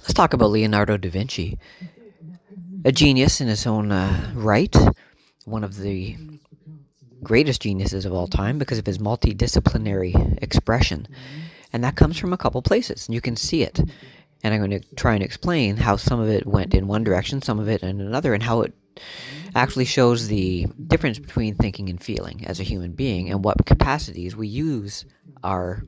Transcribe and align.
Let's 0.00 0.14
talk 0.14 0.32
about 0.32 0.50
Leonardo 0.50 0.96
da 0.96 1.08
Vinci. 1.08 1.58
A 2.84 2.92
genius 2.92 3.40
in 3.40 3.48
his 3.48 3.66
own 3.66 3.92
uh, 3.92 4.32
right, 4.34 4.74
one 5.44 5.64
of 5.64 5.76
the 5.76 6.16
greatest 7.22 7.62
geniuses 7.62 8.04
of 8.04 8.12
all 8.12 8.26
time 8.26 8.58
because 8.58 8.78
of 8.78 8.86
his 8.86 8.98
multidisciplinary 8.98 10.42
expression. 10.42 11.08
And 11.72 11.82
that 11.84 11.96
comes 11.96 12.18
from 12.18 12.32
a 12.32 12.36
couple 12.36 12.62
places, 12.62 13.08
and 13.08 13.14
you 13.14 13.20
can 13.20 13.36
see 13.36 13.62
it. 13.62 13.80
And 14.42 14.54
I'm 14.54 14.60
going 14.60 14.80
to 14.80 14.94
try 14.94 15.14
and 15.14 15.22
explain 15.22 15.76
how 15.76 15.96
some 15.96 16.20
of 16.20 16.28
it 16.28 16.46
went 16.46 16.74
in 16.74 16.86
one 16.86 17.04
direction, 17.04 17.42
some 17.42 17.58
of 17.58 17.68
it 17.68 17.82
in 17.82 18.00
another, 18.00 18.34
and 18.34 18.42
how 18.42 18.62
it 18.62 18.74
actually 19.54 19.84
shows 19.84 20.28
the 20.28 20.66
difference 20.86 21.18
between 21.18 21.54
thinking 21.56 21.88
and 21.88 22.02
feeling 22.02 22.44
as 22.46 22.60
a 22.60 22.64
human 22.64 22.92
being 22.92 23.30
and 23.30 23.44
what 23.44 23.64
capacities 23.66 24.36
we 24.36 24.48
use 24.48 25.04
our 25.42 25.82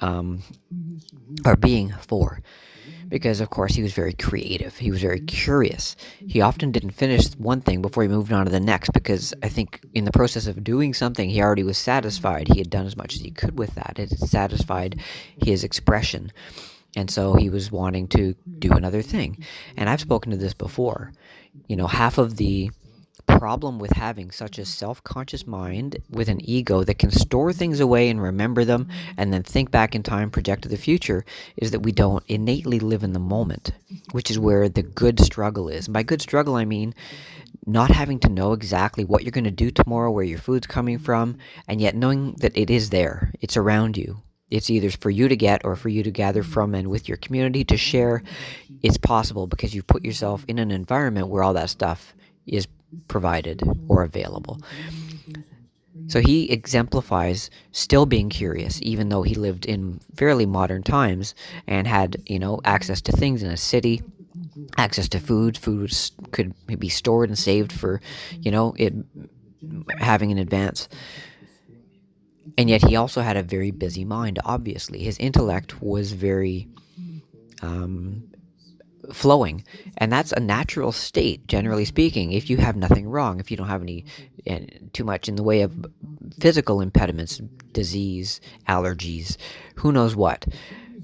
um, 0.00 0.42
our 1.44 1.56
being 1.56 1.92
for 2.06 2.40
because 3.08 3.40
of 3.40 3.50
course 3.50 3.74
he 3.74 3.82
was 3.82 3.92
very 3.92 4.12
creative. 4.12 4.76
He 4.76 4.90
was 4.90 5.00
very 5.00 5.18
mm-hmm. 5.18 5.26
curious. 5.26 5.96
He 6.26 6.40
often 6.40 6.70
didn't 6.70 6.90
finish 6.90 7.26
one 7.34 7.60
thing 7.60 7.82
before 7.82 8.02
he 8.02 8.08
moved 8.08 8.32
on 8.32 8.44
to 8.44 8.52
the 8.52 8.60
next 8.60 8.90
because 8.92 9.34
i 9.42 9.48
think 9.48 9.80
in 9.94 10.04
the 10.04 10.12
process 10.12 10.46
of 10.46 10.64
doing 10.64 10.94
something 10.94 11.28
he 11.28 11.42
already 11.42 11.62
was 11.62 11.78
satisfied. 11.78 12.48
He 12.48 12.58
had 12.58 12.70
done 12.70 12.86
as 12.86 12.96
much 12.96 13.14
as 13.14 13.20
he 13.20 13.30
could 13.30 13.58
with 13.58 13.74
that. 13.74 13.98
It 13.98 14.10
had 14.10 14.18
satisfied 14.18 15.00
his 15.42 15.64
expression. 15.64 16.32
And 16.96 17.10
so 17.10 17.34
he 17.34 17.50
was 17.50 17.70
wanting 17.70 18.08
to 18.08 18.34
do 18.58 18.72
another 18.72 19.02
thing. 19.02 19.44
And 19.76 19.88
i've 19.88 20.00
spoken 20.00 20.30
to 20.32 20.38
this 20.38 20.54
before. 20.54 21.12
You 21.66 21.76
know 21.76 21.86
half 21.86 22.18
of 22.18 22.36
the 22.36 22.70
problem 23.38 23.78
with 23.78 23.92
having 23.92 24.30
such 24.30 24.58
a 24.58 24.62
mm-hmm. 24.62 24.66
self 24.66 25.02
conscious 25.04 25.46
mind 25.46 25.96
with 26.10 26.28
an 26.28 26.40
ego 26.48 26.84
that 26.84 26.98
can 26.98 27.10
store 27.10 27.52
things 27.52 27.80
away 27.80 28.08
and 28.08 28.22
remember 28.22 28.64
them 28.64 28.84
mm-hmm. 28.84 29.14
and 29.16 29.32
then 29.32 29.42
think 29.42 29.70
back 29.70 29.94
in 29.94 30.02
time, 30.02 30.30
project 30.30 30.62
to 30.62 30.68
the 30.68 30.76
future, 30.76 31.24
is 31.56 31.70
that 31.70 31.80
we 31.80 31.92
don't 31.92 32.24
innately 32.26 32.80
live 32.80 33.02
in 33.02 33.12
the 33.12 33.18
moment, 33.18 33.72
mm-hmm. 33.92 33.96
which 34.12 34.30
is 34.30 34.38
where 34.38 34.68
the 34.68 34.82
good 34.82 35.20
struggle 35.20 35.68
is. 35.68 35.86
And 35.86 35.94
by 35.94 36.02
good 36.02 36.22
struggle, 36.22 36.56
I 36.56 36.64
mean 36.64 36.94
not 37.66 37.90
having 37.90 38.18
to 38.20 38.28
know 38.28 38.52
exactly 38.52 39.04
what 39.04 39.22
you're 39.22 39.30
going 39.30 39.44
to 39.44 39.50
do 39.50 39.70
tomorrow, 39.70 40.10
where 40.10 40.24
your 40.24 40.38
food's 40.38 40.66
coming 40.66 40.98
from, 40.98 41.38
and 41.66 41.80
yet 41.80 41.94
knowing 41.94 42.32
that 42.38 42.56
it 42.56 42.70
is 42.70 42.90
there, 42.90 43.32
it's 43.40 43.56
around 43.56 43.96
you. 43.96 44.22
It's 44.50 44.70
either 44.70 44.90
for 44.90 45.10
you 45.10 45.28
to 45.28 45.36
get 45.36 45.62
or 45.64 45.76
for 45.76 45.90
you 45.90 46.02
to 46.02 46.10
gather 46.10 46.42
from 46.42 46.74
and 46.74 46.88
with 46.88 47.06
your 47.06 47.18
community 47.18 47.64
to 47.64 47.76
share. 47.76 48.22
It's 48.82 48.96
possible 48.96 49.46
because 49.46 49.74
you've 49.74 49.86
put 49.86 50.04
yourself 50.04 50.44
in 50.48 50.58
an 50.58 50.70
environment 50.70 51.28
where 51.28 51.42
all 51.42 51.52
that 51.52 51.68
stuff 51.68 52.14
is 52.46 52.66
provided 53.08 53.62
or 53.88 54.02
available. 54.02 54.60
So 56.06 56.20
he 56.20 56.50
exemplifies 56.50 57.50
still 57.72 58.06
being 58.06 58.30
curious, 58.30 58.80
even 58.82 59.10
though 59.10 59.22
he 59.22 59.34
lived 59.34 59.66
in 59.66 60.00
fairly 60.16 60.46
modern 60.46 60.82
times 60.82 61.34
and 61.66 61.86
had, 61.86 62.22
you 62.26 62.38
know, 62.38 62.60
access 62.64 63.00
to 63.02 63.12
things 63.12 63.42
in 63.42 63.50
a 63.50 63.56
city, 63.58 64.02
access 64.78 65.08
to 65.10 65.20
food. 65.20 65.58
Food 65.58 65.92
could 66.32 66.54
be 66.78 66.88
stored 66.88 67.28
and 67.28 67.38
saved 67.38 67.72
for, 67.72 68.00
you 68.40 68.50
know, 68.50 68.74
it 68.78 68.94
having 69.98 70.30
in 70.30 70.38
advance. 70.38 70.88
And 72.56 72.70
yet 72.70 72.82
he 72.82 72.96
also 72.96 73.20
had 73.20 73.36
a 73.36 73.42
very 73.42 73.70
busy 73.70 74.04
mind, 74.04 74.38
obviously. 74.44 75.00
His 75.00 75.18
intellect 75.18 75.82
was 75.82 76.12
very 76.12 76.68
um, 77.60 78.24
flowing 79.12 79.64
and 79.96 80.12
that's 80.12 80.32
a 80.32 80.40
natural 80.40 80.92
state 80.92 81.46
generally 81.46 81.84
speaking 81.84 82.32
if 82.32 82.50
you 82.50 82.56
have 82.58 82.76
nothing 82.76 83.08
wrong 83.08 83.40
if 83.40 83.50
you 83.50 83.56
don't 83.56 83.68
have 83.68 83.82
any 83.82 84.04
uh, 84.50 84.58
too 84.92 85.04
much 85.04 85.28
in 85.28 85.36
the 85.36 85.42
way 85.42 85.62
of 85.62 85.86
physical 86.40 86.80
impediments 86.80 87.40
disease 87.72 88.40
allergies 88.68 89.36
who 89.76 89.92
knows 89.92 90.16
what. 90.16 90.46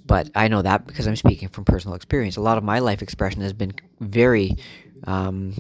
But 0.06 0.30
i 0.34 0.48
know 0.48 0.62
that 0.62 0.86
because 0.86 1.06
i'm 1.06 1.16
speaking 1.16 1.48
from 1.48 1.64
personal 1.64 1.94
experience. 1.94 2.36
A 2.36 2.41
lot 2.41 2.58
of 2.58 2.64
my 2.64 2.78
life 2.78 3.02
expression 3.02 3.41
has 3.42 3.52
been 3.52 3.72
very 4.00 4.56
um, 5.06 5.55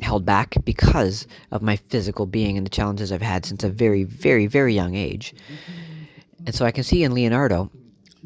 held 0.00 0.24
back 0.24 0.54
because 0.64 1.26
of 1.50 1.62
my 1.62 1.76
physical 1.76 2.26
being 2.26 2.56
and 2.56 2.66
the 2.66 2.70
challenges 2.70 3.10
i've 3.10 3.22
had 3.22 3.44
since 3.44 3.64
a 3.64 3.68
very 3.68 4.04
very 4.04 4.46
very 4.46 4.74
young 4.74 4.94
age. 4.94 5.34
And 6.46 6.54
so 6.54 6.64
i 6.64 6.70
can 6.70 6.84
see 6.84 7.02
in 7.02 7.12
leonardo 7.12 7.70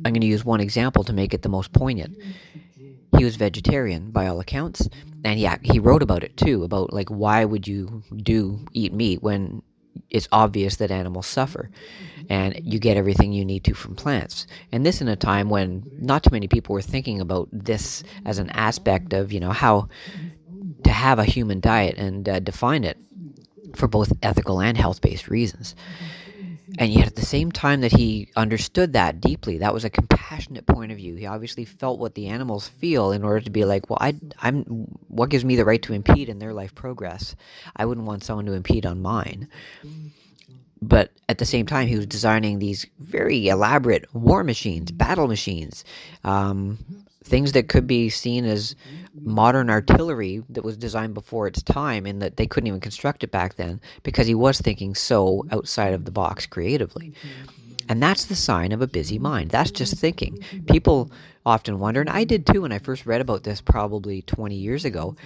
i'm 0.05 0.13
going 0.13 0.21
to 0.21 0.27
use 0.27 0.45
one 0.45 0.61
example 0.61 1.05
to 1.05 1.13
make 1.13 1.33
it 1.35 1.43
the 1.43 1.49
most 1.49 1.73
poignant 1.73 2.17
he 3.17 3.25
was 3.25 3.37
vegetarian 3.37 4.11
by 4.11 4.27
all 4.27 4.41
accounts, 4.41 4.89
and 5.25 5.39
he 5.39 5.49
he 5.63 5.79
wrote 5.79 6.03
about 6.03 6.25
it 6.25 6.37
too 6.37 6.65
about 6.65 6.93
like 6.93 7.09
why 7.09 7.45
would 7.45 7.69
you 7.69 8.03
do 8.17 8.65
eat 8.73 8.93
meat 8.93 9.23
when 9.23 9.63
it's 10.11 10.29
obvious 10.33 10.77
that 10.77 10.91
animals 10.91 11.27
suffer? 11.27 11.71
And 12.29 12.59
you 12.63 12.79
get 12.79 12.97
everything 12.97 13.33
you 13.33 13.45
need 13.45 13.65
to 13.65 13.75
from 13.75 13.95
plants. 13.95 14.47
And 14.71 14.87
this 14.87 15.01
in 15.01 15.09
a 15.09 15.17
time 15.17 15.51
when 15.51 15.85
not 15.99 16.23
too 16.23 16.31
many 16.33 16.49
people 16.49 16.73
were 16.73 16.83
thinking 16.83 17.21
about 17.21 17.49
this 17.53 18.03
as 18.25 18.39
an 18.39 18.51
aspect 18.51 19.13
of 19.13 19.33
you 19.33 19.41
know 19.41 19.53
how 19.53 19.89
to 20.85 20.91
have 20.91 21.19
a 21.19 21.25
human 21.25 21.61
diet 21.61 21.97
and 21.97 22.29
uh, 22.29 22.41
define 22.41 22.85
it 22.85 22.99
for 23.75 23.89
both 23.89 24.13
ethical 24.23 24.61
and 24.61 24.77
health-based 24.77 25.29
reasons 25.29 25.75
and 26.79 26.93
yet, 26.93 27.07
at 27.07 27.17
the 27.17 27.25
same 27.25 27.53
time 27.53 27.83
that 27.83 27.93
he 27.93 28.31
understood 28.37 28.95
that 28.95 29.21
deeply, 29.21 29.59
that 29.59 29.75
was 29.75 29.85
a 29.85 29.91
compassionate 29.91 30.67
point 30.67 30.91
of 30.91 30.99
view. 30.99 31.15
He 31.15 31.27
obviously 31.27 31.65
felt 31.65 31.99
what 31.99 32.15
the 32.15 32.29
animals 32.29 32.69
feel 32.69 33.13
in 33.13 33.25
order 33.25 33.41
to 33.41 33.51
be 33.51 33.65
like, 33.65 33.91
well, 33.91 33.99
I, 34.01 34.15
I'm, 34.41 34.63
what 35.09 35.31
gives 35.31 35.45
me 35.45 35.57
the 35.57 35.65
right 35.65 35.83
to 35.83 35.93
impede 35.93 36.29
in 36.29 36.39
their 36.39 36.55
life 36.55 36.75
progress? 36.75 37.37
I 37.77 37.85
wouldn't 37.85 38.07
want 38.07 38.25
someone 38.25 38.47
to 38.47 38.53
impede 38.53 38.87
on 38.87 39.03
mine. 39.03 39.49
But 40.81 41.13
at 41.29 41.39
the 41.39 41.47
same 41.47 41.67
time, 41.67 41.87
he 41.87 41.97
was 41.97 42.07
designing 42.07 42.59
these 42.59 42.87
very 42.99 43.49
elaborate 43.49 44.13
war 44.15 44.43
machines, 44.43 44.91
battle 44.91 45.29
machines, 45.29 45.85
um, 46.25 46.79
things 47.23 47.53
that 47.53 47.69
could 47.69 47.87
be 47.87 48.09
seen 48.09 48.45
as 48.45 48.75
mm-hmm. 48.75 49.33
modern 49.33 49.71
artillery 49.71 50.43
that 50.51 50.65
was 50.65 50.77
designed 50.77 51.15
before 51.15 51.47
its 51.47 51.63
time 51.63 52.07
and 52.07 52.21
that 52.21 52.37
they 52.37 52.47
couldn't 52.47 52.67
even 52.67 52.81
construct 52.81 53.25
it 53.25 53.31
back 53.31 53.57
then 53.57 53.81
because 54.03 54.27
he 54.27 54.35
was 54.35 54.61
thinking 54.61 54.95
so 54.95 55.39
mm-hmm. 55.39 55.55
outside 55.55 55.95
of 55.95 56.05
the 56.05 56.11
box 56.11 56.47
creatively. 56.47 57.11
Mm-hmm. 57.11 57.63
And 57.89 58.03
that's 58.03 58.27
the 58.27 58.37
sign 58.37 58.73
of 58.73 58.81
a 58.81 58.87
busy 58.87 59.19
mind. 59.19 59.51
That's 59.51 59.71
just 59.71 59.97
thinking. 59.97 60.43
People 60.67 61.11
often 61.45 61.79
wonder, 61.79 62.01
and 62.01 62.09
I 62.11 62.25
did 62.25 62.47
too 62.47 62.63
when 62.63 62.73
I 62.73 62.79
first 62.79 63.07
read 63.07 63.21
about 63.21 63.43
this 63.45 63.61
probably 63.61 64.23
20 64.23 64.55
years 64.55 64.85
ago. 64.85 65.17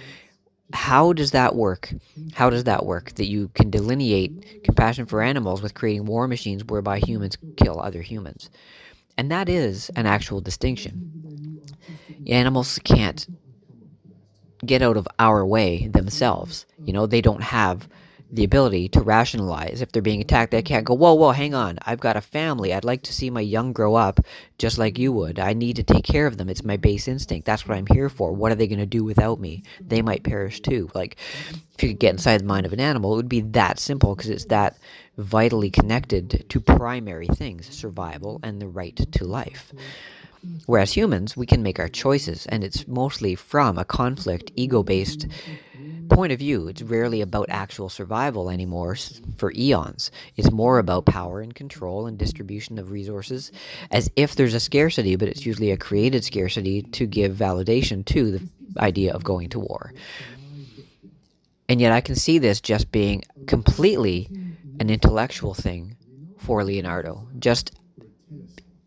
How 0.73 1.13
does 1.13 1.31
that 1.31 1.55
work? 1.55 1.93
How 2.33 2.49
does 2.49 2.65
that 2.65 2.85
work? 2.85 3.13
That 3.15 3.27
you 3.27 3.49
can 3.53 3.69
delineate 3.69 4.63
compassion 4.65 5.05
for 5.05 5.21
animals 5.21 5.61
with 5.61 5.75
creating 5.75 6.05
war 6.05 6.27
machines 6.27 6.65
whereby 6.65 6.99
humans 6.99 7.37
kill 7.55 7.79
other 7.79 8.01
humans. 8.01 8.49
And 9.17 9.31
that 9.31 9.49
is 9.49 9.89
an 9.95 10.05
actual 10.05 10.41
distinction. 10.41 11.61
Animals 12.27 12.79
can't 12.83 13.25
get 14.65 14.81
out 14.81 14.97
of 14.97 15.07
our 15.19 15.45
way 15.45 15.87
themselves. 15.87 16.65
You 16.83 16.93
know, 16.93 17.05
they 17.05 17.21
don't 17.21 17.43
have 17.43 17.87
the 18.29 18.43
ability 18.43 18.89
to 18.89 19.01
rationalize 19.01 19.81
if 19.81 19.91
they're 19.91 20.01
being 20.01 20.21
attacked. 20.21 20.51
They 20.51 20.61
can't 20.61 20.85
go, 20.85 20.93
whoa, 20.93 21.13
whoa, 21.13 21.31
hang 21.31 21.53
on. 21.53 21.79
I've 21.85 21.99
got 21.99 22.17
a 22.17 22.21
family. 22.21 22.73
I'd 22.73 22.83
like 22.83 23.03
to 23.03 23.13
see 23.13 23.29
my 23.29 23.41
young 23.41 23.71
grow 23.73 23.95
up 23.95 24.19
just 24.57 24.77
like 24.77 24.97
you 24.97 25.13
would. 25.13 25.39
I 25.39 25.53
need 25.53 25.77
to 25.77 25.83
take 25.83 26.03
care 26.03 26.27
of 26.27 26.37
them. 26.37 26.49
It's 26.49 26.63
my 26.63 26.77
base 26.77 27.07
instinct. 27.07 27.45
That's 27.45 27.67
what 27.67 27.77
I'm 27.77 27.87
here 27.87 28.09
for. 28.09 28.33
What 28.33 28.51
are 28.51 28.55
they 28.55 28.67
going 28.67 28.79
to 28.79 28.85
do 28.85 29.03
without 29.03 29.39
me? 29.39 29.63
They 29.79 30.01
might 30.01 30.23
perish 30.23 30.61
too. 30.61 30.89
Like, 30.93 31.17
if 31.75 31.83
you 31.83 31.89
could 31.89 31.99
get 31.99 32.13
inside 32.13 32.41
the 32.41 32.45
mind 32.45 32.65
of 32.65 32.73
an 32.73 32.79
animal, 32.79 33.13
it 33.13 33.17
would 33.17 33.29
be 33.29 33.41
that 33.41 33.79
simple 33.79 34.15
because 34.15 34.29
it's 34.29 34.45
that 34.45 34.77
vitally 35.17 35.69
connected 35.69 36.45
to 36.49 36.59
primary 36.59 37.27
things 37.27 37.73
survival 37.73 38.39
and 38.43 38.61
the 38.61 38.67
right 38.67 38.95
to 38.95 39.25
life. 39.25 39.73
Whereas 40.65 40.93
humans, 40.93 41.35
we 41.35 41.45
can 41.45 41.63
make 41.63 41.79
our 41.79 41.87
choices, 41.87 42.45
and 42.45 42.63
it's 42.63 42.87
mostly 42.87 43.35
from 43.35 43.77
a 43.77 43.85
conflict, 43.85 44.51
ego 44.55 44.83
based 44.83 45.27
point 46.09 46.31
of 46.31 46.39
view. 46.39 46.67
It's 46.67 46.81
rarely 46.81 47.21
about 47.21 47.47
actual 47.49 47.89
survival 47.89 48.49
anymore 48.49 48.95
for 49.37 49.51
eons. 49.55 50.11
It's 50.35 50.51
more 50.51 50.79
about 50.79 51.05
power 51.05 51.41
and 51.41 51.53
control 51.53 52.07
and 52.07 52.17
distribution 52.17 52.79
of 52.79 52.91
resources, 52.91 53.51
as 53.91 54.09
if 54.15 54.35
there's 54.35 54.53
a 54.53 54.59
scarcity, 54.59 55.15
but 55.15 55.27
it's 55.27 55.45
usually 55.45 55.71
a 55.71 55.77
created 55.77 56.23
scarcity 56.23 56.81
to 56.83 57.05
give 57.05 57.35
validation 57.35 58.05
to 58.05 58.31
the 58.31 58.49
idea 58.77 59.13
of 59.13 59.23
going 59.23 59.49
to 59.49 59.59
war. 59.59 59.93
And 61.69 61.81
yet, 61.81 61.91
I 61.91 62.01
can 62.01 62.15
see 62.15 62.37
this 62.37 62.61
just 62.61 62.91
being 62.91 63.23
completely 63.45 64.29
an 64.79 64.89
intellectual 64.89 65.53
thing 65.53 65.97
for 66.37 66.63
Leonardo. 66.63 67.27
Just 67.39 67.75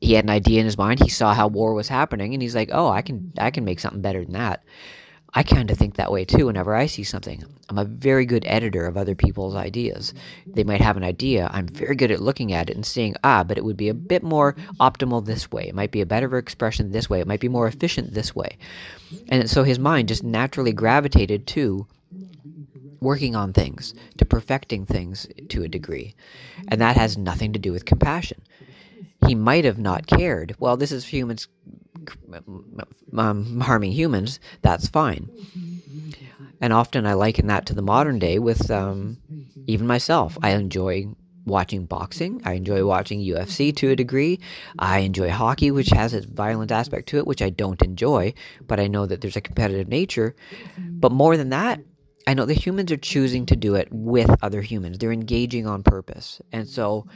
he 0.00 0.14
had 0.14 0.25
an 0.25 0.31
idea 0.31 0.61
in 0.61 0.64
his 0.64 0.78
mind. 0.78 1.00
He 1.00 1.11
saw 1.11 1.34
how 1.34 1.49
war 1.49 1.75
was 1.75 1.88
happening, 1.88 2.32
and 2.32 2.43
he's 2.43 2.55
like, 2.55 2.70
"Oh, 2.73 2.88
I 2.88 3.02
can, 3.02 3.32
I 3.38 3.50
can 3.50 3.64
make 3.64 3.81
something 3.81 4.00
better 4.00 4.25
than 4.25 4.32
that." 4.32 4.64
I 5.32 5.42
kind 5.42 5.70
of 5.70 5.78
think 5.78 5.94
that 5.94 6.10
way 6.10 6.24
too. 6.24 6.46
Whenever 6.46 6.74
I 6.74 6.86
see 6.86 7.04
something, 7.04 7.44
I'm 7.68 7.78
a 7.78 7.84
very 7.84 8.26
good 8.26 8.44
editor 8.46 8.86
of 8.86 8.96
other 8.96 9.14
people's 9.14 9.54
ideas. 9.54 10.12
They 10.46 10.64
might 10.64 10.80
have 10.80 10.96
an 10.96 11.04
idea. 11.04 11.48
I'm 11.52 11.68
very 11.68 11.94
good 11.94 12.10
at 12.10 12.20
looking 12.20 12.52
at 12.52 12.68
it 12.68 12.76
and 12.76 12.84
seeing, 12.84 13.14
ah, 13.22 13.44
but 13.44 13.56
it 13.56 13.64
would 13.64 13.76
be 13.76 13.88
a 13.88 13.94
bit 13.94 14.22
more 14.22 14.56
optimal 14.80 15.24
this 15.24 15.50
way. 15.50 15.68
It 15.68 15.74
might 15.74 15.92
be 15.92 16.00
a 16.00 16.06
better 16.06 16.36
expression 16.36 16.90
this 16.90 17.08
way. 17.08 17.20
It 17.20 17.26
might 17.26 17.40
be 17.40 17.48
more 17.48 17.68
efficient 17.68 18.12
this 18.12 18.34
way. 18.34 18.58
And 19.28 19.48
so 19.48 19.62
his 19.62 19.78
mind 19.78 20.08
just 20.08 20.24
naturally 20.24 20.72
gravitated 20.72 21.46
to 21.48 21.86
working 23.00 23.34
on 23.34 23.52
things, 23.52 23.94
to 24.18 24.24
perfecting 24.24 24.84
things 24.84 25.26
to 25.48 25.62
a 25.62 25.68
degree. 25.68 26.14
And 26.68 26.80
that 26.80 26.96
has 26.96 27.16
nothing 27.16 27.52
to 27.52 27.58
do 27.58 27.72
with 27.72 27.84
compassion 27.84 28.42
he 29.26 29.34
might 29.34 29.64
have 29.64 29.78
not 29.78 30.06
cared. 30.06 30.56
Well, 30.58 30.76
this 30.76 30.92
is 30.92 31.04
humans 31.04 31.48
um, 33.16 33.60
harming 33.60 33.92
humans, 33.92 34.40
that's 34.62 34.88
fine. 34.88 35.28
And 36.60 36.72
often 36.72 37.06
I 37.06 37.14
liken 37.14 37.46
that 37.46 37.66
to 37.66 37.74
the 37.74 37.82
modern 37.82 38.18
day 38.18 38.38
with 38.38 38.70
um, 38.70 39.18
even 39.66 39.86
myself. 39.86 40.36
I 40.42 40.50
enjoy 40.50 41.06
watching 41.46 41.86
boxing. 41.86 42.42
I 42.44 42.52
enjoy 42.54 42.84
watching 42.84 43.20
UFC 43.20 43.74
to 43.76 43.90
a 43.90 43.96
degree. 43.96 44.40
I 44.78 45.00
enjoy 45.00 45.30
hockey, 45.30 45.70
which 45.70 45.88
has 45.88 46.12
its 46.14 46.26
violent 46.26 46.70
aspect 46.70 47.08
to 47.10 47.18
it, 47.18 47.26
which 47.26 47.42
I 47.42 47.50
don't 47.50 47.80
enjoy, 47.82 48.34
but 48.66 48.78
I 48.78 48.86
know 48.86 49.06
that 49.06 49.20
there's 49.20 49.36
a 49.36 49.40
competitive 49.40 49.88
nature. 49.88 50.36
But 50.78 51.12
more 51.12 51.36
than 51.36 51.50
that, 51.50 51.80
I 52.26 52.34
know 52.34 52.44
the 52.44 52.54
humans 52.54 52.92
are 52.92 52.98
choosing 52.98 53.46
to 53.46 53.56
do 53.56 53.74
it 53.74 53.88
with 53.90 54.30
other 54.42 54.60
humans. 54.60 54.98
They're 54.98 55.12
engaging 55.12 55.66
on 55.66 55.82
purpose. 55.82 56.40
And 56.52 56.68
so 56.68 57.06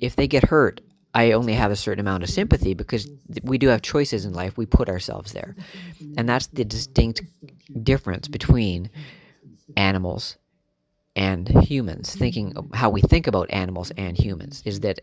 if 0.00 0.16
they 0.16 0.28
get 0.28 0.44
hurt, 0.44 0.80
I 1.14 1.32
only 1.32 1.54
have 1.54 1.70
a 1.70 1.76
certain 1.76 2.00
amount 2.00 2.22
of 2.22 2.30
sympathy 2.30 2.74
because 2.74 3.08
we 3.42 3.58
do 3.58 3.68
have 3.68 3.82
choices 3.82 4.24
in 4.24 4.32
life. 4.32 4.56
We 4.56 4.66
put 4.66 4.88
ourselves 4.88 5.32
there. 5.32 5.56
And 6.16 6.28
that's 6.28 6.46
the 6.48 6.64
distinct 6.64 7.22
difference 7.82 8.28
between 8.28 8.90
animals 9.76 10.36
and 11.16 11.48
humans. 11.48 12.14
Thinking 12.14 12.54
how 12.74 12.90
we 12.90 13.00
think 13.00 13.26
about 13.26 13.50
animals 13.50 13.90
and 13.96 14.16
humans 14.16 14.62
is 14.64 14.80
that 14.80 15.00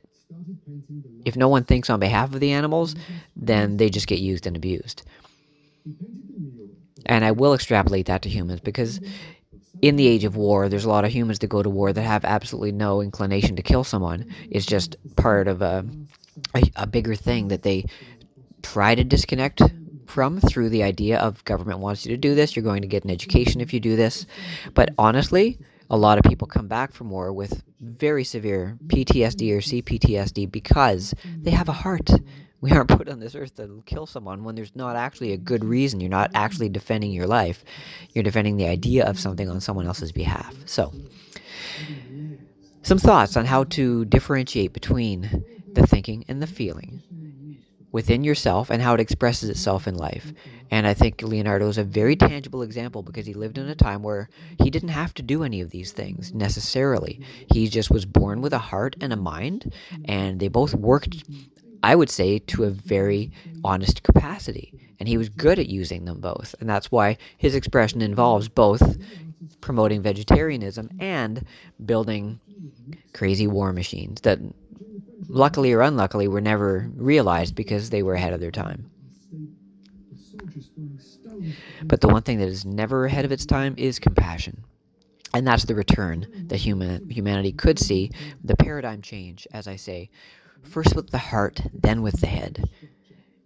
if 1.25 1.35
no 1.35 1.49
one 1.49 1.65
thinks 1.65 1.89
on 1.89 1.99
behalf 1.99 2.33
of 2.33 2.39
the 2.39 2.51
animals, 2.51 2.95
then 3.35 3.77
they 3.77 3.89
just 3.89 4.07
get 4.07 4.19
used 4.19 4.47
and 4.47 4.55
abused. 4.55 5.03
And 7.05 7.23
I 7.25 7.31
will 7.31 7.53
extrapolate 7.53 8.05
that 8.07 8.21
to 8.23 8.29
humans 8.29 8.61
because 8.61 8.99
in 9.81 9.95
the 9.95 10.07
age 10.07 10.23
of 10.23 10.35
war, 10.35 10.69
there's 10.69 10.85
a 10.85 10.89
lot 10.89 11.05
of 11.05 11.11
humans 11.11 11.39
that 11.39 11.47
go 11.47 11.61
to 11.61 11.69
war 11.69 11.93
that 11.93 12.01
have 12.01 12.25
absolutely 12.25 12.71
no 12.71 13.01
inclination 13.01 13.55
to 13.55 13.61
kill 13.61 13.83
someone. 13.83 14.25
It's 14.49 14.65
just 14.65 14.95
part 15.15 15.47
of 15.47 15.61
a, 15.61 15.85
a, 16.55 16.63
a 16.75 16.87
bigger 16.87 17.15
thing 17.15 17.49
that 17.49 17.63
they 17.63 17.85
try 18.61 18.95
to 18.95 19.03
disconnect 19.03 19.61
from 20.07 20.39
through 20.39 20.69
the 20.69 20.83
idea 20.83 21.19
of 21.19 21.43
government 21.45 21.79
wants 21.79 22.05
you 22.05 22.11
to 22.11 22.17
do 22.17 22.33
this, 22.33 22.55
you're 22.55 22.63
going 22.63 22.81
to 22.81 22.87
get 22.87 23.03
an 23.03 23.11
education 23.11 23.61
if 23.61 23.73
you 23.73 23.79
do 23.79 23.95
this. 23.95 24.25
But 24.73 24.89
honestly, 24.97 25.59
a 25.89 25.97
lot 25.97 26.17
of 26.17 26.23
people 26.23 26.47
come 26.47 26.67
back 26.67 26.93
from 26.93 27.09
war 27.09 27.31
with 27.31 27.63
very 27.79 28.23
severe 28.23 28.77
PTSD 28.87 29.51
or 29.51 29.59
CPTSD 29.59 30.51
because 30.51 31.13
they 31.37 31.51
have 31.51 31.69
a 31.69 31.73
heart. 31.73 32.09
We 32.61 32.71
aren't 32.71 32.89
put 32.97 33.09
on 33.09 33.19
this 33.19 33.35
earth 33.35 33.55
to 33.57 33.83
kill 33.85 34.05
someone 34.05 34.43
when 34.43 34.55
there's 34.55 34.75
not 34.75 34.95
actually 34.95 35.33
a 35.33 35.37
good 35.37 35.63
reason. 35.63 35.99
You're 35.99 36.09
not 36.09 36.31
actually 36.33 36.69
defending 36.69 37.11
your 37.11 37.27
life. 37.27 37.63
You're 38.13 38.23
defending 38.23 38.57
the 38.57 38.67
idea 38.67 39.05
of 39.05 39.19
something 39.19 39.49
on 39.49 39.61
someone 39.61 39.87
else's 39.87 40.11
behalf. 40.11 40.55
So, 40.65 40.93
some 42.81 42.97
thoughts 42.97 43.35
on 43.35 43.45
how 43.45 43.65
to 43.65 44.05
differentiate 44.05 44.73
between 44.73 45.43
the 45.73 45.85
thinking 45.85 46.25
and 46.27 46.41
the 46.41 46.47
feeling 46.47 47.03
within 47.91 48.23
yourself 48.23 48.69
and 48.69 48.81
how 48.81 48.93
it 48.93 48.99
expresses 48.99 49.49
itself 49.49 49.87
in 49.87 49.95
life. 49.95 50.33
And 50.69 50.85
I 50.85 50.93
think 50.93 51.21
Leonardo 51.21 51.67
is 51.67 51.77
a 51.77 51.83
very 51.83 52.15
tangible 52.15 52.61
example 52.61 53.01
because 53.01 53.25
he 53.25 53.33
lived 53.33 53.57
in 53.57 53.69
a 53.69 53.75
time 53.75 54.03
where 54.03 54.29
he 54.61 54.69
didn't 54.69 54.89
have 54.89 55.13
to 55.15 55.23
do 55.23 55.43
any 55.43 55.61
of 55.61 55.69
these 55.69 55.93
things 55.93 56.33
necessarily. 56.33 57.21
He 57.51 57.67
just 57.69 57.89
was 57.89 58.05
born 58.05 58.41
with 58.41 58.53
a 58.53 58.59
heart 58.59 58.95
and 58.99 59.13
a 59.13 59.17
mind, 59.17 59.73
and 60.05 60.39
they 60.39 60.49
both 60.49 60.73
worked 60.73 61.23
I 61.83 61.95
would 61.95 62.09
say, 62.09 62.39
to 62.39 62.63
a 62.65 62.69
very 62.69 63.31
honest 63.63 64.03
capacity. 64.03 64.73
And 64.99 65.07
he 65.07 65.17
was 65.17 65.29
good 65.29 65.59
at 65.59 65.69
using 65.69 66.05
them 66.05 66.19
both. 66.21 66.55
And 66.59 66.69
that's 66.69 66.91
why 66.91 67.17
his 67.37 67.55
expression 67.55 68.01
involves 68.01 68.49
both 68.49 68.97
promoting 69.61 70.01
vegetarianism 70.01 70.89
and 70.99 71.43
building 71.85 72.39
crazy 73.13 73.47
war 73.47 73.73
machines 73.73 74.21
that, 74.21 74.39
luckily 75.29 75.73
or 75.73 75.81
unluckily, 75.81 76.27
were 76.27 76.41
never 76.41 76.89
realized 76.95 77.55
because 77.55 77.89
they 77.89 78.03
were 78.03 78.15
ahead 78.15 78.33
of 78.33 78.39
their 78.39 78.51
time. 78.51 78.87
But 81.87 82.01
the 82.01 82.07
one 82.07 82.23
thing 82.23 82.37
that 82.39 82.47
is 82.47 82.65
never 82.65 83.05
ahead 83.05 83.25
of 83.25 83.31
its 83.31 83.45
time 83.45 83.75
is 83.77 83.99
compassion. 83.99 84.63
And 85.33 85.45
that's 85.47 85.65
the 85.65 85.75
return 85.75 86.27
that 86.49 86.57
human 86.57 87.01
humanity 87.09 87.51
could 87.51 87.79
see, 87.79 88.11
the 88.43 88.55
paradigm 88.55 89.01
change, 89.01 89.47
as 89.51 89.67
I 89.67 89.75
say, 89.75 90.09
first 90.63 90.95
with 90.95 91.09
the 91.11 91.17
heart, 91.17 91.61
then 91.73 92.01
with 92.01 92.21
the 92.21 92.27
head. 92.27 92.69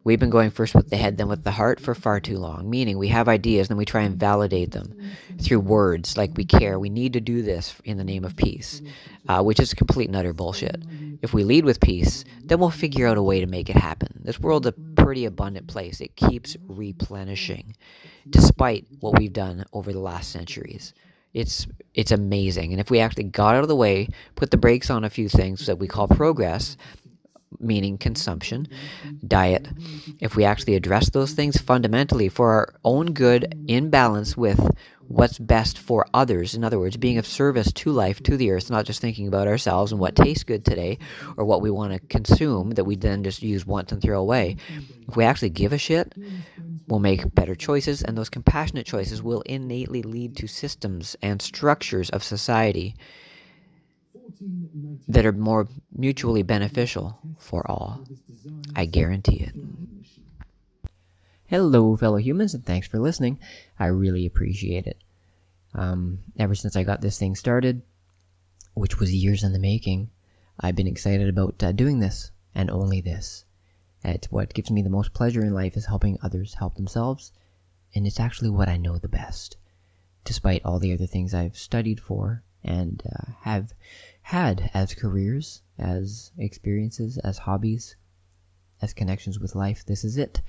We've 0.03 0.19
been 0.19 0.31
going 0.31 0.49
first 0.49 0.73
with 0.73 0.89
the 0.89 0.97
head, 0.97 1.17
then 1.17 1.27
with 1.27 1.43
the 1.43 1.51
heart 1.51 1.79
for 1.79 1.93
far 1.93 2.19
too 2.19 2.39
long, 2.39 2.67
meaning 2.67 2.97
we 2.97 3.09
have 3.09 3.27
ideas, 3.27 3.67
then 3.67 3.77
we 3.77 3.85
try 3.85 4.01
and 4.01 4.17
validate 4.17 4.71
them 4.71 4.99
through 5.39 5.59
words 5.59 6.17
like 6.17 6.31
we 6.35 6.43
care. 6.43 6.79
We 6.79 6.89
need 6.89 7.13
to 7.13 7.21
do 7.21 7.43
this 7.43 7.75
in 7.83 7.97
the 7.97 8.03
name 8.03 8.25
of 8.25 8.35
peace, 8.35 8.81
uh, 9.29 9.43
which 9.43 9.59
is 9.59 9.75
complete 9.75 10.07
and 10.07 10.15
utter 10.15 10.33
bullshit. 10.33 10.83
If 11.21 11.35
we 11.35 11.43
lead 11.43 11.65
with 11.65 11.79
peace, 11.79 12.25
then 12.43 12.59
we'll 12.59 12.71
figure 12.71 13.05
out 13.05 13.19
a 13.19 13.23
way 13.23 13.41
to 13.41 13.45
make 13.45 13.69
it 13.69 13.75
happen. 13.75 14.21
This 14.23 14.39
world's 14.39 14.65
a 14.65 14.71
pretty 14.71 15.25
abundant 15.25 15.67
place, 15.67 16.01
it 16.01 16.15
keeps 16.15 16.57
replenishing, 16.67 17.75
despite 18.27 18.87
what 19.01 19.19
we've 19.19 19.31
done 19.31 19.65
over 19.71 19.93
the 19.93 19.99
last 19.99 20.31
centuries. 20.31 20.95
It's 21.33 21.67
it's 21.93 22.11
amazing. 22.11 22.71
And 22.73 22.79
if 22.81 22.89
we 22.89 22.99
actually 22.99 23.25
got 23.25 23.55
out 23.55 23.63
of 23.63 23.69
the 23.69 23.75
way, 23.75 24.07
put 24.35 24.51
the 24.51 24.57
brakes 24.57 24.89
on 24.89 25.03
a 25.03 25.09
few 25.09 25.29
things 25.29 25.65
that 25.65 25.77
we 25.77 25.87
call 25.87 26.07
progress, 26.07 26.75
meaning 27.61 27.97
consumption, 27.97 28.67
mm-hmm. 28.67 29.27
diet, 29.27 29.67
if 30.19 30.35
we 30.35 30.43
actually 30.43 30.75
address 30.75 31.09
those 31.09 31.33
things 31.33 31.57
fundamentally 31.57 32.29
for 32.29 32.51
our 32.51 32.73
own 32.83 33.13
good 33.13 33.63
in 33.67 33.89
balance 33.89 34.35
with 34.35 34.59
what's 35.07 35.37
best 35.39 35.77
for 35.77 36.05
others, 36.13 36.55
in 36.55 36.63
other 36.63 36.79
words, 36.79 36.97
being 36.97 37.17
of 37.17 37.27
service 37.27 37.71
to 37.73 37.91
life, 37.91 38.23
to 38.23 38.37
the 38.37 38.51
earth, 38.51 38.69
not 38.69 38.85
just 38.85 39.01
thinking 39.01 39.27
about 39.27 39.47
ourselves 39.47 39.91
and 39.91 39.99
what 39.99 40.15
tastes 40.15 40.43
good 40.43 40.63
today 40.63 40.97
or 41.37 41.45
what 41.45 41.61
we 41.61 41.69
want 41.69 41.93
to 41.93 41.99
consume 41.99 42.71
that 42.71 42.85
we 42.85 42.95
then 42.95 43.23
just 43.23 43.41
use 43.41 43.65
once 43.65 43.91
and 43.91 44.01
throw 44.01 44.19
away. 44.19 44.55
If 45.07 45.15
we 45.15 45.25
actually 45.25 45.49
give 45.49 45.73
a 45.73 45.77
shit, 45.77 46.13
we'll 46.87 46.99
make 46.99 47.33
better 47.35 47.55
choices, 47.55 48.01
and 48.01 48.17
those 48.17 48.29
compassionate 48.29 48.85
choices 48.85 49.21
will 49.21 49.41
innately 49.41 50.01
lead 50.01 50.37
to 50.37 50.47
systems 50.47 51.15
and 51.21 51.41
structures 51.41 52.09
of 52.09 52.23
society 52.23 52.95
that 55.07 55.25
are 55.25 55.31
more 55.31 55.67
mutually 55.95 56.43
beneficial 56.43 57.19
for 57.37 57.69
all. 57.69 58.01
I 58.75 58.85
guarantee 58.85 59.37
it. 59.37 59.55
Hello, 61.47 61.97
fellow 61.97 62.17
humans, 62.17 62.53
and 62.53 62.65
thanks 62.65 62.87
for 62.87 62.97
listening. 62.97 63.37
I 63.77 63.87
really 63.87 64.25
appreciate 64.25 64.87
it. 64.87 64.97
Um, 65.73 66.19
ever 66.39 66.55
since 66.55 66.75
I 66.75 66.83
got 66.83 67.01
this 67.01 67.19
thing 67.19 67.35
started, 67.35 67.81
which 68.73 68.99
was 68.99 69.13
years 69.13 69.43
in 69.43 69.53
the 69.53 69.59
making, 69.59 70.09
I've 70.59 70.75
been 70.75 70.87
excited 70.87 71.27
about 71.27 71.61
uh, 71.61 71.71
doing 71.71 71.99
this 71.99 72.31
and 72.55 72.69
only 72.69 73.01
this. 73.01 73.45
It's 74.03 74.31
what 74.31 74.53
gives 74.53 74.71
me 74.71 74.81
the 74.81 74.89
most 74.89 75.13
pleasure 75.13 75.41
in 75.41 75.53
life 75.53 75.75
is 75.75 75.85
helping 75.85 76.17
others 76.21 76.55
help 76.55 76.75
themselves, 76.75 77.31
and 77.93 78.07
it's 78.07 78.19
actually 78.19 78.49
what 78.49 78.69
I 78.69 78.77
know 78.77 78.97
the 78.97 79.07
best, 79.07 79.57
despite 80.23 80.63
all 80.65 80.79
the 80.79 80.93
other 80.93 81.05
things 81.05 81.33
I've 81.33 81.57
studied 81.57 81.99
for 81.99 82.43
and 82.63 83.01
uh, 83.05 83.31
have 83.41 83.73
had 84.21 84.69
as 84.73 84.93
careers, 84.93 85.61
as 85.77 86.31
experiences, 86.37 87.17
as 87.17 87.39
hobbies, 87.39 87.95
as 88.81 88.93
connections 88.93 89.39
with 89.39 89.55
life. 89.55 89.85
This 89.85 90.03
is 90.03 90.17
it. 90.17 90.41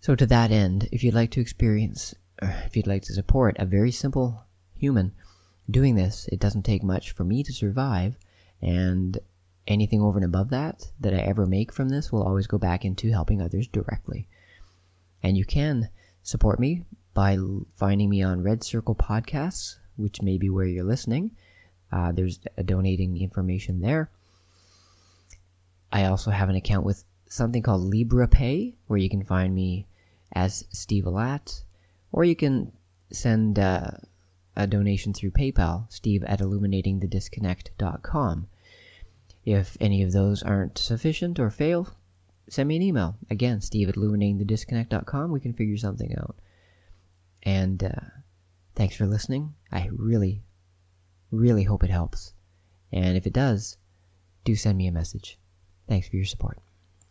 So, 0.00 0.14
to 0.14 0.26
that 0.26 0.50
end, 0.50 0.88
if 0.92 1.02
you'd 1.02 1.14
like 1.14 1.30
to 1.32 1.40
experience, 1.40 2.14
uh, 2.42 2.52
if 2.66 2.76
you'd 2.76 2.86
like 2.86 3.02
to 3.04 3.14
support 3.14 3.56
a 3.58 3.64
very 3.64 3.90
simple 3.90 4.44
human 4.74 5.12
doing 5.70 5.94
this, 5.94 6.28
it 6.30 6.40
doesn't 6.40 6.64
take 6.64 6.82
much 6.82 7.12
for 7.12 7.24
me 7.24 7.42
to 7.42 7.52
survive, 7.52 8.16
and 8.60 9.18
anything 9.66 10.02
over 10.02 10.18
and 10.18 10.26
above 10.26 10.50
that 10.50 10.92
that 11.00 11.14
I 11.14 11.18
ever 11.18 11.46
make 11.46 11.72
from 11.72 11.88
this 11.88 12.12
will 12.12 12.22
always 12.22 12.46
go 12.46 12.58
back 12.58 12.84
into 12.84 13.10
helping 13.10 13.40
others 13.40 13.66
directly. 13.66 14.28
And 15.22 15.38
you 15.38 15.44
can 15.46 15.88
support 16.22 16.60
me 16.60 16.84
by 17.14 17.38
finding 17.76 18.10
me 18.10 18.22
on 18.22 18.42
Red 18.42 18.62
Circle 18.62 18.96
Podcasts, 18.96 19.76
which 19.96 20.20
may 20.20 20.36
be 20.36 20.50
where 20.50 20.66
you're 20.66 20.84
listening. 20.84 21.30
Uh, 21.92 22.12
there's 22.12 22.38
donating 22.64 23.20
information 23.20 23.80
there. 23.80 24.10
I 25.92 26.06
also 26.06 26.30
have 26.30 26.48
an 26.48 26.56
account 26.56 26.84
with 26.84 27.04
something 27.28 27.62
called 27.62 27.92
Liberapay, 27.92 28.74
where 28.86 28.98
you 28.98 29.08
can 29.08 29.24
find 29.24 29.54
me 29.54 29.86
as 30.32 30.64
Steve 30.70 31.04
Alat, 31.04 31.62
or 32.10 32.24
you 32.24 32.34
can 32.34 32.72
send 33.12 33.58
uh, 33.58 33.90
a 34.56 34.66
donation 34.66 35.12
through 35.12 35.32
PayPal, 35.32 35.92
steve 35.92 36.24
at 36.24 36.40
illuminatingthedisconnect.com. 36.40 38.46
If 39.44 39.76
any 39.80 40.02
of 40.02 40.12
those 40.12 40.42
aren't 40.42 40.78
sufficient 40.78 41.38
or 41.38 41.50
fail, 41.50 41.94
send 42.48 42.68
me 42.68 42.76
an 42.76 42.82
email. 42.82 43.16
Again, 43.30 43.60
steve 43.60 43.88
at 43.88 43.96
illuminatingthedisconnect.com. 43.96 45.30
We 45.30 45.40
can 45.40 45.52
figure 45.52 45.76
something 45.76 46.16
out. 46.18 46.36
And 47.42 47.84
uh, 47.84 48.00
thanks 48.74 48.96
for 48.96 49.06
listening. 49.06 49.54
I 49.70 49.90
really, 49.92 50.42
really 51.36 51.64
hope 51.64 51.84
it 51.84 51.90
helps. 51.90 52.32
And 52.92 53.16
if 53.16 53.26
it 53.26 53.32
does, 53.32 53.76
do 54.44 54.54
send 54.54 54.78
me 54.78 54.86
a 54.86 54.92
message. 54.92 55.38
Thanks 55.88 56.08
for 56.08 56.16
your 56.16 56.24
support. 56.24 56.60